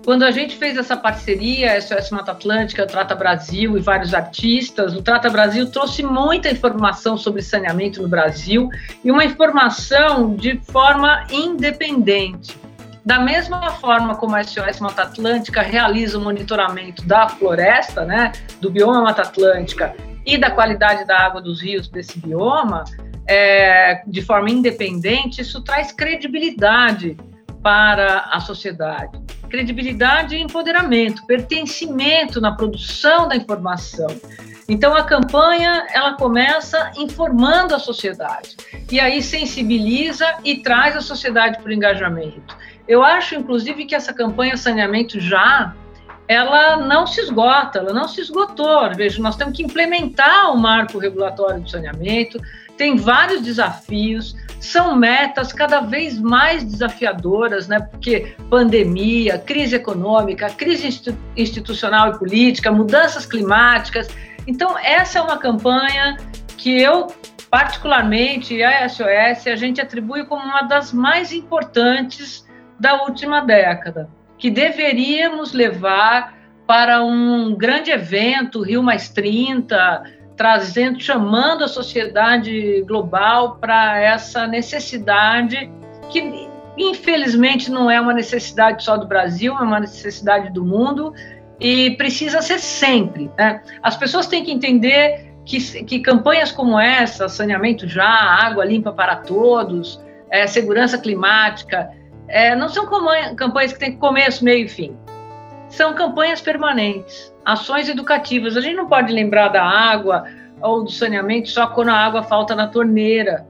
Quando 0.02 0.22
a 0.22 0.30
gente 0.30 0.56
fez 0.56 0.78
essa 0.78 0.96
parceria, 0.96 1.80
SOS 1.80 2.10
Mata 2.10 2.30
Atlântica, 2.30 2.84
o 2.84 2.86
Trata 2.86 3.14
Brasil 3.14 3.76
e 3.76 3.80
vários 3.80 4.14
artistas, 4.14 4.94
o 4.94 5.02
Trata 5.02 5.28
Brasil 5.28 5.68
trouxe 5.70 6.02
muita 6.02 6.48
informação 6.48 7.16
sobre 7.16 7.42
saneamento 7.42 8.00
no 8.00 8.08
Brasil 8.08 8.70
e 9.04 9.10
uma 9.10 9.24
informação 9.24 10.34
de 10.36 10.58
forma 10.60 11.26
independente. 11.30 12.56
Da 13.04 13.18
mesma 13.18 13.70
forma 13.72 14.14
como 14.14 14.36
a 14.36 14.44
SOS 14.44 14.80
Mata 14.80 15.02
Atlântica 15.02 15.60
realiza 15.60 16.18
o 16.18 16.20
monitoramento 16.20 17.04
da 17.04 17.28
floresta, 17.28 18.04
né, 18.04 18.32
do 18.60 18.70
bioma 18.70 19.02
Mata 19.02 19.22
Atlântica 19.22 19.92
e 20.24 20.38
da 20.38 20.50
qualidade 20.50 21.04
da 21.04 21.18
água 21.18 21.40
dos 21.40 21.60
rios 21.60 21.88
desse 21.88 22.18
bioma, 22.18 22.84
é, 23.28 24.02
de 24.06 24.22
forma 24.22 24.50
independente, 24.50 25.40
isso 25.40 25.62
traz 25.62 25.92
credibilidade 25.92 27.16
para 27.62 28.28
a 28.30 28.40
sociedade. 28.40 29.18
Credibilidade 29.48 30.36
e 30.36 30.40
empoderamento, 30.40 31.24
pertencimento 31.26 32.40
na 32.40 32.52
produção 32.52 33.28
da 33.28 33.36
informação. 33.36 34.08
Então 34.68 34.94
a 34.94 35.04
campanha 35.04 35.86
ela 35.92 36.14
começa 36.14 36.92
informando 36.96 37.74
a 37.74 37.78
sociedade 37.78 38.56
e 38.90 38.98
aí 38.98 39.22
sensibiliza 39.22 40.26
e 40.44 40.58
traz 40.58 40.96
a 40.96 41.00
sociedade 41.00 41.58
para 41.58 41.70
o 41.70 41.72
engajamento. 41.72 42.56
Eu 42.88 43.02
acho, 43.02 43.34
inclusive, 43.34 43.84
que 43.84 43.94
essa 43.94 44.12
campanha 44.12 44.56
saneamento 44.56 45.20
já 45.20 45.74
ela 46.28 46.76
não 46.76 47.06
se 47.06 47.20
esgota, 47.20 47.78
ela 47.78 47.92
não 47.92 48.08
se 48.08 48.20
esgotou. 48.20 48.92
Veja, 48.94 49.22
nós 49.22 49.36
temos 49.36 49.56
que 49.56 49.62
implementar 49.62 50.52
o 50.52 50.58
marco 50.58 50.98
regulatório 50.98 51.60
do 51.60 51.70
saneamento, 51.70 52.40
tem 52.76 52.96
vários 52.96 53.42
desafios, 53.42 54.36
são 54.60 54.96
metas 54.96 55.52
cada 55.52 55.80
vez 55.80 56.18
mais 56.18 56.64
desafiadoras, 56.64 57.68
né? 57.68 57.80
Porque 57.80 58.34
pandemia, 58.50 59.38
crise 59.38 59.76
econômica, 59.76 60.48
crise 60.50 61.14
institucional 61.36 62.12
e 62.12 62.18
política, 62.18 62.72
mudanças 62.72 63.26
climáticas. 63.26 64.08
Então, 64.46 64.78
essa 64.78 65.18
é 65.18 65.22
uma 65.22 65.38
campanha 65.38 66.16
que 66.56 66.80
eu, 66.80 67.08
particularmente, 67.50 68.62
a 68.62 68.88
SOS, 68.88 69.46
a 69.46 69.56
gente 69.56 69.80
atribui 69.80 70.24
como 70.24 70.42
uma 70.42 70.62
das 70.62 70.92
mais 70.92 71.32
importantes 71.32 72.46
da 72.78 73.02
última 73.02 73.40
década, 73.40 74.08
que 74.38 74.50
deveríamos 74.50 75.52
levar 75.52 76.36
para 76.66 77.02
um 77.02 77.54
grande 77.54 77.90
evento, 77.90 78.62
Rio 78.62 78.82
Mais 78.82 79.08
30, 79.08 80.02
trazendo, 80.36 81.00
chamando 81.00 81.64
a 81.64 81.68
sociedade 81.68 82.82
global 82.86 83.56
para 83.56 83.98
essa 83.98 84.46
necessidade 84.46 85.70
que 86.10 86.48
infelizmente 86.76 87.70
não 87.70 87.90
é 87.90 88.00
uma 88.00 88.12
necessidade 88.12 88.84
só 88.84 88.96
do 88.96 89.06
Brasil, 89.06 89.54
é 89.54 89.62
uma 89.62 89.80
necessidade 89.80 90.52
do 90.52 90.64
mundo 90.64 91.14
e 91.58 91.92
precisa 91.92 92.42
ser 92.42 92.58
sempre. 92.58 93.30
Né? 93.38 93.62
As 93.82 93.96
pessoas 93.96 94.26
têm 94.26 94.44
que 94.44 94.52
entender 94.52 95.32
que, 95.44 95.58
que 95.84 96.00
campanhas 96.00 96.52
como 96.52 96.78
essa, 96.78 97.28
saneamento 97.28 97.88
já, 97.88 98.06
água 98.06 98.64
limpa 98.64 98.92
para 98.92 99.16
todos, 99.16 100.00
é, 100.30 100.46
segurança 100.46 100.98
climática, 100.98 101.90
é, 102.28 102.54
não 102.54 102.68
são 102.68 102.86
campanhas 103.36 103.72
que 103.72 103.78
têm 103.78 103.96
começo, 103.96 104.44
meio 104.44 104.66
e 104.66 104.68
fim. 104.68 104.96
São 105.70 105.94
campanhas 105.94 106.40
permanentes 106.40 107.34
ações 107.46 107.88
educativas. 107.88 108.56
A 108.56 108.60
gente 108.60 108.74
não 108.74 108.88
pode 108.88 109.12
lembrar 109.12 109.48
da 109.48 109.62
água 109.62 110.24
ou 110.60 110.82
do 110.82 110.90
saneamento 110.90 111.48
só 111.48 111.68
quando 111.68 111.90
a 111.90 111.94
água 111.94 112.24
falta 112.24 112.56
na 112.56 112.66
torneira. 112.66 113.46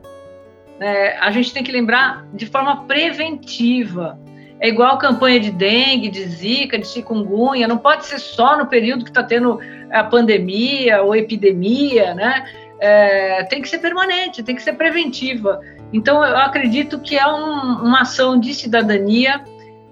É, 0.79 1.17
a 1.19 1.31
gente 1.31 1.55
tem 1.55 1.65
que 1.65 1.73
lembrar 1.73 2.27
de 2.35 2.45
forma 2.45 2.85
preventiva. 2.85 4.19
É 4.61 4.69
igual 4.69 4.99
campanha 4.99 5.41
de 5.41 5.51
dengue, 5.51 6.11
de 6.11 6.25
zika, 6.25 6.79
de 6.79 6.87
chikungunya, 6.87 7.67
não 7.67 7.79
pode 7.79 8.05
ser 8.05 8.19
só 8.19 8.57
no 8.57 8.67
período 8.67 9.05
que 9.05 9.11
está 9.11 9.23
tendo 9.23 9.59
a 9.91 10.05
pandemia 10.05 11.03
ou 11.03 11.15
epidemia, 11.15 12.15
né? 12.15 12.45
É, 12.79 13.45
tem 13.45 13.63
que 13.63 13.69
ser 13.69 13.79
permanente, 13.79 14.43
tem 14.43 14.55
que 14.55 14.63
ser 14.63 14.75
preventiva. 14.75 15.61
Então, 15.93 16.23
eu 16.25 16.37
acredito 16.37 16.99
que 17.01 17.17
é 17.17 17.27
um, 17.27 17.85
uma 17.85 18.03
ação 18.03 18.39
de 18.39 18.53
cidadania 18.53 19.43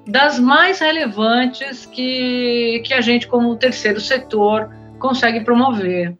das 0.07 0.39
mais 0.39 0.81
relevantes 0.81 1.87
que, 1.87 2.83
que 2.85 2.93
a 2.93 3.01
gente, 3.01 3.27
como 3.27 3.57
terceiro 3.57 4.01
setor, 4.01 4.69
consegue 4.99 5.41
promover. 5.41 6.17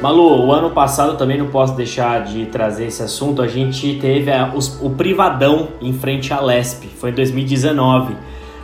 Malu, 0.00 0.46
o 0.46 0.52
ano 0.52 0.70
passado 0.70 1.16
também 1.16 1.38
não 1.38 1.48
posso 1.48 1.74
deixar 1.74 2.22
de 2.22 2.46
trazer 2.46 2.86
esse 2.86 3.02
assunto. 3.02 3.42
A 3.42 3.48
gente 3.48 3.94
teve 3.94 4.30
a, 4.30 4.52
os, 4.54 4.80
o 4.80 4.90
privadão 4.90 5.68
em 5.80 5.92
frente 5.92 6.32
à 6.32 6.40
Lesp, 6.40 6.84
foi 6.98 7.10
em 7.10 7.14
2019. 7.14 8.14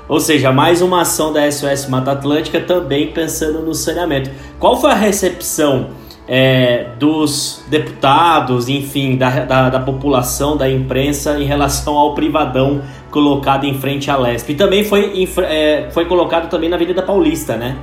Ou 0.09 0.21
seja, 0.21 0.53
mais 0.53 0.83
uma 0.83 1.01
ação 1.01 1.33
da 1.33 1.51
SOS 1.51 1.89
Mata 1.89 2.13
Atlântica 2.13 2.61
também 2.61 3.13
pensando 3.13 3.61
no 3.61 3.75
saneamento. 3.75 4.31
Qual 4.59 4.81
foi 4.81 4.91
a 4.91 4.95
recepção 4.95 5.91
é, 6.27 6.91
dos 6.99 7.65
deputados, 7.69 8.69
enfim, 8.69 9.17
da, 9.17 9.31
da, 9.45 9.71
da, 9.71 9.81
população, 9.81 10.57
da 10.57 10.69
imprensa 10.71 11.39
em 11.39 11.45
relação 11.45 11.97
ao 11.97 12.15
privadão 12.15 12.83
colocado 13.11 13.65
em 13.65 13.79
frente 13.79 14.11
à 14.11 14.17
Lesp? 14.17 14.51
E 14.51 14.55
também 14.55 14.85
foi, 14.85 15.29
é, 15.45 15.89
foi 15.91 16.07
colocado 16.07 16.49
também 16.49 16.69
na 16.69 16.77
Avenida 16.77 17.03
Paulista, 17.03 17.57
né? 17.57 17.77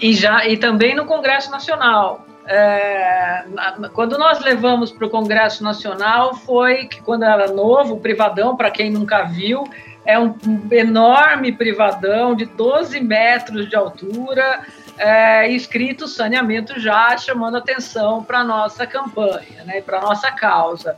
E, 0.00 0.14
já, 0.14 0.46
e 0.46 0.56
também 0.56 0.94
no 0.94 1.04
Congresso 1.04 1.50
Nacional. 1.50 2.24
É, 2.46 3.44
quando 3.92 4.18
nós 4.18 4.40
levamos 4.40 4.90
para 4.90 5.06
o 5.06 5.10
Congresso 5.10 5.62
Nacional, 5.62 6.34
foi 6.34 6.86
que 6.86 7.00
quando 7.02 7.24
era 7.24 7.52
novo, 7.52 7.94
o 7.94 8.00
privadão, 8.00 8.56
para 8.56 8.70
quem 8.70 8.90
nunca 8.90 9.22
viu, 9.24 9.64
é 10.04 10.18
um 10.18 10.34
enorme 10.72 11.52
privadão 11.52 12.34
de 12.34 12.46
12 12.46 13.00
metros 13.00 13.68
de 13.68 13.76
altura, 13.76 14.60
é, 15.00 15.48
escrito 15.50 16.06
saneamento 16.06 16.78
já, 16.78 17.16
chamando 17.16 17.56
atenção 17.56 18.22
para 18.22 18.40
a 18.40 18.44
nossa 18.44 18.86
campanha, 18.86 19.64
né, 19.64 19.80
para 19.80 19.98
a 19.98 20.02
nossa 20.02 20.30
causa. 20.30 20.94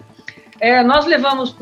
É, 0.61 0.83
nós 0.83 1.07
levamos 1.07 1.57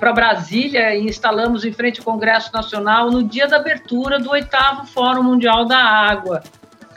para 0.00 0.12
Brasília 0.12 0.94
e 0.94 1.06
instalamos 1.06 1.64
em 1.64 1.72
frente 1.72 2.00
ao 2.00 2.04
Congresso 2.04 2.50
Nacional 2.52 3.10
no 3.10 3.22
dia 3.22 3.46
da 3.46 3.56
abertura 3.56 4.18
do 4.18 4.30
oitavo 4.30 4.86
Fórum 4.86 5.22
Mundial 5.22 5.66
da 5.66 5.78
Água. 5.78 6.42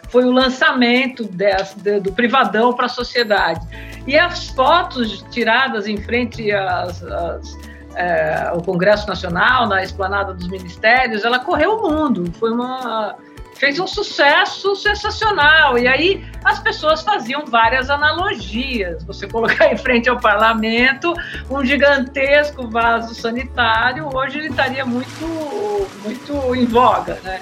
Foi 0.10 0.24
o 0.26 0.32
lançamento 0.32 1.24
desse, 1.26 1.78
do 2.00 2.12
privadão 2.14 2.74
para 2.74 2.88
a 2.88 2.90
sociedade. 2.90 3.62
E 4.08 4.18
as 4.18 4.48
fotos 4.50 5.24
tiradas 5.30 5.88
em 5.88 5.98
frente 5.98 6.52
às, 6.52 7.04
às 7.04 7.58
é, 7.96 8.52
Congresso 8.66 9.08
Nacional, 9.08 9.68
na 9.68 9.84
esplanada 9.84 10.34
dos 10.34 10.48
ministérios, 10.48 11.24
ela 11.24 11.40
correu 11.40 11.78
o 11.78 11.90
mundo. 11.92 12.32
Foi 12.40 12.52
uma 12.52 13.16
fez 13.60 13.78
um 13.78 13.86
sucesso 13.86 14.75
sensacional. 14.75 15.78
E 15.78 15.88
aí 15.88 16.25
as 16.44 16.60
pessoas 16.60 17.01
faziam 17.01 17.46
várias 17.46 17.89
analogias. 17.89 19.04
Você 19.04 19.28
colocar 19.28 19.72
em 19.72 19.78
frente 19.78 20.10
ao 20.10 20.18
parlamento 20.18 21.13
um 21.50 21.63
gigantesco 21.63 22.68
vaso 22.70 23.13
sanitário, 23.13 24.10
hoje 24.16 24.39
ele 24.39 24.48
estaria 24.48 24.86
muito, 24.86 25.88
muito 26.04 26.56
em 26.56 26.66
voga. 26.66 27.20
Né? 27.24 27.42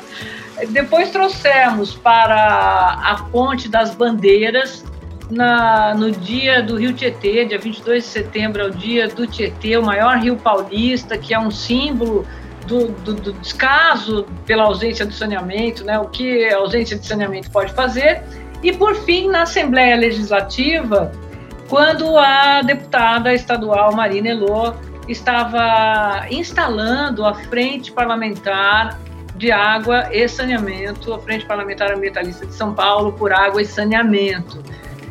Depois 0.69 1.11
trouxemos 1.11 1.93
para 1.93 2.99
a 3.03 3.23
Ponte 3.31 3.69
das 3.69 3.93
Bandeiras, 3.93 4.83
na, 5.29 5.93
no 5.93 6.09
dia 6.09 6.63
do 6.63 6.77
Rio 6.77 6.93
Tietê, 6.93 7.43
dia 7.45 7.59
22 7.59 8.03
de 8.03 8.09
setembro, 8.09 8.61
é 8.61 8.65
o 8.65 8.71
dia 8.71 9.09
do 9.09 9.27
Tietê, 9.27 9.77
o 9.77 9.83
maior 9.83 10.17
rio 10.17 10.37
paulista, 10.37 11.17
que 11.17 11.33
é 11.33 11.39
um 11.39 11.51
símbolo 11.51 12.25
do, 12.67 12.89
do, 12.89 13.13
do, 13.13 13.33
descaso 13.33 14.25
pela 14.45 14.63
ausência 14.63 15.05
de 15.05 15.13
saneamento, 15.15 15.83
né, 15.83 15.97
o 15.97 16.05
que 16.09 16.45
a 16.49 16.57
ausência 16.57 16.97
de 16.97 17.05
saneamento 17.05 17.49
pode 17.49 17.73
fazer. 17.73 18.21
E, 18.61 18.73
por 18.73 18.95
fim, 18.95 19.29
na 19.29 19.43
Assembleia 19.43 19.95
Legislativa, 19.95 21.11
quando 21.69 22.17
a 22.17 22.61
deputada 22.61 23.33
estadual 23.33 23.93
Marina 23.95 24.29
Elô 24.29 24.73
estava 25.07 26.25
instalando 26.29 27.25
a 27.25 27.33
Frente 27.33 27.91
Parlamentar 27.91 28.99
de 29.35 29.51
Água 29.51 30.09
e 30.11 30.27
Saneamento, 30.27 31.13
a 31.13 31.19
Frente 31.19 31.45
Parlamentar 31.45 31.91
Ambientalista 31.91 32.45
de 32.45 32.53
São 32.53 32.73
Paulo 32.73 33.13
por 33.13 33.31
Água 33.31 33.61
e 33.61 33.65
Saneamento. 33.65 34.61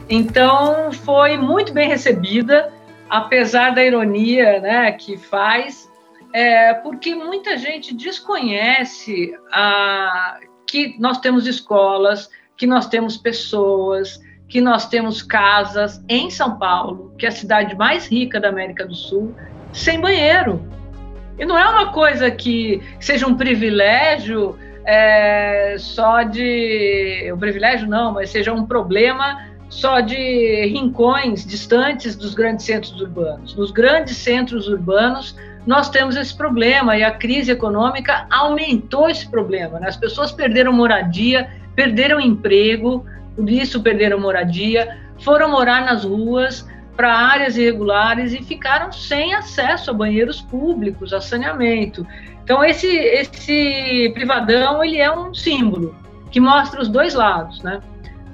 Então, 0.08 0.92
foi 0.92 1.36
muito 1.36 1.72
bem 1.72 1.88
recebida, 1.88 2.72
apesar 3.08 3.74
da 3.74 3.84
ironia 3.84 4.60
né, 4.60 4.92
que 4.92 5.16
faz, 5.16 5.85
é, 6.36 6.74
porque 6.74 7.14
muita 7.14 7.56
gente 7.56 7.94
desconhece 7.94 9.34
a, 9.50 10.38
que 10.66 10.94
nós 10.98 11.18
temos 11.18 11.46
escolas, 11.46 12.28
que 12.58 12.66
nós 12.66 12.86
temos 12.88 13.16
pessoas, 13.16 14.20
que 14.46 14.60
nós 14.60 14.86
temos 14.86 15.22
casas 15.22 16.04
em 16.06 16.28
São 16.28 16.58
Paulo, 16.58 17.14
que 17.16 17.24
é 17.24 17.30
a 17.30 17.32
cidade 17.32 17.74
mais 17.74 18.06
rica 18.06 18.38
da 18.38 18.50
América 18.50 18.84
do 18.84 18.94
Sul, 18.94 19.34
sem 19.72 19.98
banheiro. 19.98 20.62
E 21.38 21.46
não 21.46 21.58
é 21.58 21.66
uma 21.70 21.90
coisa 21.90 22.30
que 22.30 22.82
seja 23.00 23.26
um 23.26 23.34
privilégio 23.34 24.58
é, 24.84 25.76
só 25.78 26.22
de. 26.22 27.32
O 27.32 27.38
privilégio 27.38 27.88
não, 27.88 28.12
mas 28.12 28.28
seja 28.28 28.52
um 28.52 28.66
problema 28.66 29.42
só 29.70 30.00
de 30.00 30.66
rincões 30.66 31.46
distantes 31.46 32.14
dos 32.14 32.34
grandes 32.34 32.66
centros 32.66 33.00
urbanos. 33.00 33.56
Nos 33.56 33.70
grandes 33.70 34.18
centros 34.18 34.68
urbanos, 34.68 35.34
nós 35.66 35.90
temos 35.90 36.16
esse 36.16 36.34
problema 36.34 36.96
e 36.96 37.02
a 37.02 37.10
crise 37.10 37.50
econômica 37.50 38.26
aumentou 38.30 39.10
esse 39.10 39.28
problema. 39.28 39.80
Né? 39.80 39.88
As 39.88 39.96
pessoas 39.96 40.30
perderam 40.30 40.72
moradia, 40.72 41.50
perderam 41.74 42.20
emprego, 42.20 43.04
por 43.34 43.50
isso 43.50 43.82
perderam 43.82 44.20
moradia, 44.20 44.96
foram 45.18 45.50
morar 45.50 45.84
nas 45.84 46.04
ruas 46.04 46.66
para 46.96 47.12
áreas 47.12 47.56
irregulares 47.56 48.32
e 48.32 48.42
ficaram 48.42 48.90
sem 48.92 49.34
acesso 49.34 49.90
a 49.90 49.94
banheiros 49.94 50.40
públicos, 50.40 51.12
a 51.12 51.20
saneamento. 51.20 52.06
Então 52.42 52.64
esse 52.64 52.86
esse 52.86 54.10
privadão 54.14 54.82
ele 54.82 54.98
é 54.98 55.10
um 55.10 55.34
símbolo 55.34 55.94
que 56.30 56.40
mostra 56.40 56.80
os 56.80 56.88
dois 56.88 57.12
lados, 57.12 57.62
né? 57.62 57.80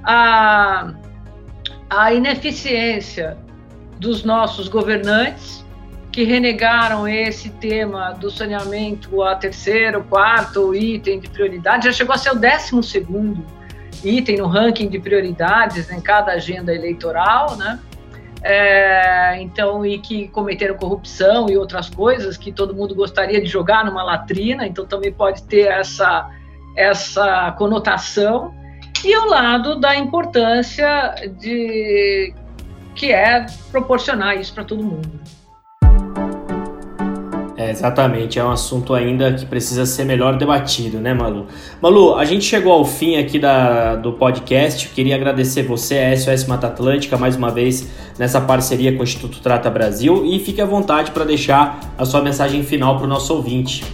A 0.05 0.93
a 1.91 2.13
ineficiência 2.13 3.37
dos 3.99 4.25
nossos 4.25 4.67
governantes, 4.67 5.62
que 6.13 6.25
renegaram 6.25 7.09
esse 7.09 7.49
tema 7.49 8.13
do 8.13 8.31
saneamento 8.31 9.23
a 9.23 9.35
terceiro, 9.35 10.05
quarto 10.05 10.75
item 10.75 11.19
de 11.19 11.29
prioridade, 11.29 11.87
já 11.87 11.93
chegou 11.93 12.15
a 12.15 12.19
ser 12.19 12.33
o 12.33 12.35
décimo 12.35 12.83
segundo 12.83 13.43
item 14.05 14.37
no 14.37 14.47
ranking 14.47 14.89
de 14.89 15.01
prioridades 15.01 15.91
em 15.91 16.01
cada 16.03 16.33
agenda 16.33 16.75
eleitoral, 16.75 17.57
né? 17.57 17.81
É, 18.45 19.41
então, 19.41 19.87
e 19.87 19.99
que 19.99 20.29
cometeram 20.29 20.75
corrupção 20.75 21.49
e 21.49 21.57
outras 21.57 21.89
coisas 21.89 22.37
que 22.37 22.53
todo 22.53 22.75
mundo 22.75 22.95
gostaria 22.95 23.41
de 23.41 23.47
jogar 23.47 23.85
numa 23.85 24.03
latrina, 24.03 24.67
então 24.67 24.85
também 24.85 25.13
pode 25.13 25.45
ter 25.45 25.69
essa, 25.69 26.29
essa 26.77 27.53
conotação 27.53 28.53
e 29.05 29.17
o 29.17 29.27
lado 29.27 29.79
da 29.79 29.97
importância 29.97 31.15
de 31.39 32.35
que 32.97 33.13
é 33.13 33.47
proporcionar 33.71 34.37
isso 34.39 34.53
para 34.53 34.65
todo 34.65 34.83
mundo. 34.83 35.21
É, 37.63 37.71
exatamente, 37.71 38.41
é 38.41 38.45
um 38.45 38.51
assunto 38.51 38.93
ainda 38.93 39.33
que 39.35 39.47
precisa 39.47 39.87
ser 39.87 40.05
melhor 40.05 40.37
debatido, 40.37 40.99
né, 40.99 41.15
Malu? 41.15 41.47
Malu, 41.81 42.17
a 42.17 42.25
gente 42.25 42.45
chegou 42.45 42.73
ao 42.73 42.85
fim 42.85 43.17
aqui 43.17 43.39
da, 43.39 43.95
do 43.95 44.15
podcast. 44.15 44.89
Queria 44.89 45.15
agradecer 45.15 45.63
você, 45.63 45.99
a 45.99 46.17
SOS 46.17 46.47
Mata 46.47 46.67
Atlântica, 46.67 47.17
mais 47.17 47.37
uma 47.37 47.53
vez 47.53 47.89
nessa 48.19 48.41
parceria 48.41 48.93
com 48.95 49.01
o 49.01 49.05
Instituto 49.05 49.41
Trata 49.41 49.71
Brasil 49.71 50.27
e 50.27 50.41
fique 50.41 50.61
à 50.61 50.67
vontade 50.67 51.13
para 51.13 51.25
deixar 51.25 51.79
a 51.97 52.05
sua 52.05 52.21
mensagem 52.21 52.65
final 52.65 52.97
para 52.97 53.05
o 53.05 53.09
nosso 53.09 53.33
ouvinte 53.33 53.85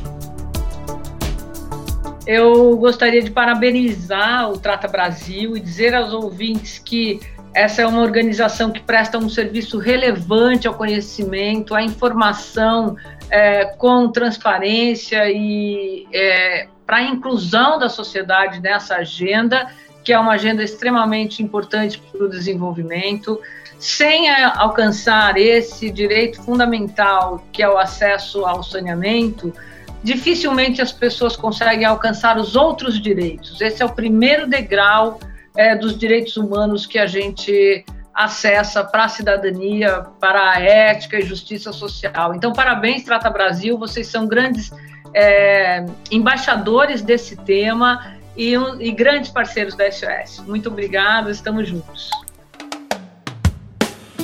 eu 2.26 2.76
gostaria 2.76 3.22
de 3.22 3.30
parabenizar 3.30 4.50
o 4.50 4.58
Trata 4.58 4.86
Brasil 4.86 5.56
e 5.56 5.60
dizer 5.60 5.94
aos 5.94 6.12
ouvintes 6.12 6.78
que 6.78 7.20
essa 7.58 7.82
é 7.82 7.86
uma 7.86 8.02
organização 8.02 8.70
que 8.70 8.80
presta 8.80 9.18
um 9.18 9.28
serviço 9.28 9.78
relevante 9.78 10.68
ao 10.68 10.74
conhecimento, 10.74 11.74
à 11.74 11.82
informação 11.82 12.96
é, 13.28 13.64
com 13.64 14.08
transparência 14.12 15.28
e 15.28 16.06
é, 16.12 16.68
para 16.86 16.98
a 16.98 17.02
inclusão 17.02 17.76
da 17.76 17.88
sociedade 17.88 18.60
nessa 18.60 18.94
agenda, 18.94 19.66
que 20.04 20.12
é 20.12 20.18
uma 20.18 20.34
agenda 20.34 20.62
extremamente 20.62 21.42
importante 21.42 21.98
para 21.98 22.24
o 22.24 22.30
desenvolvimento, 22.30 23.40
sem 23.76 24.30
é, 24.30 24.44
alcançar 24.44 25.36
esse 25.36 25.90
direito 25.90 26.40
fundamental 26.40 27.44
que 27.50 27.60
é 27.60 27.68
o 27.68 27.76
acesso 27.76 28.46
ao 28.46 28.62
saneamento 28.62 29.52
dificilmente 30.00 30.80
as 30.80 30.92
pessoas 30.92 31.34
conseguem 31.34 31.84
alcançar 31.84 32.38
os 32.38 32.54
outros 32.54 33.02
direitos. 33.02 33.60
Esse 33.60 33.82
é 33.82 33.84
o 33.84 33.90
primeiro 33.90 34.46
degrau 34.46 35.18
é, 35.58 35.74
dos 35.74 35.98
direitos 35.98 36.36
humanos 36.36 36.86
que 36.86 37.00
a 37.00 37.06
gente 37.06 37.84
acessa 38.14 38.84
para 38.84 39.04
a 39.04 39.08
cidadania, 39.08 40.02
para 40.20 40.52
a 40.52 40.60
ética 40.60 41.18
e 41.18 41.22
justiça 41.22 41.72
social. 41.72 42.32
Então, 42.32 42.52
parabéns, 42.52 43.02
Trata 43.02 43.28
Brasil, 43.28 43.76
vocês 43.76 44.06
são 44.06 44.28
grandes 44.28 44.70
é, 45.12 45.84
embaixadores 46.12 47.02
desse 47.02 47.34
tema 47.34 48.16
e, 48.36 48.54
e 48.54 48.92
grandes 48.92 49.32
parceiros 49.32 49.74
da 49.74 49.90
SOS. 49.90 50.44
Muito 50.46 50.68
obrigada, 50.68 51.28
estamos 51.28 51.68
juntos. 51.68 52.08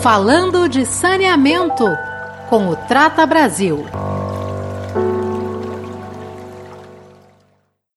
Falando 0.00 0.68
de 0.68 0.84
saneamento 0.84 1.84
com 2.48 2.68
o 2.68 2.76
Trata 2.76 3.26
Brasil. 3.26 3.84